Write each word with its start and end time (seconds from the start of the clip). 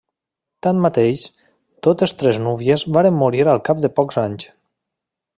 Tanmateix, 0.67 1.25
totes 1.87 2.15
tres 2.21 2.39
núvies 2.45 2.85
varen 2.95 3.19
morir 3.21 3.43
al 3.53 3.61
cap 3.69 3.83
de 3.87 3.93
pocs 4.01 4.19
anys. 4.23 4.49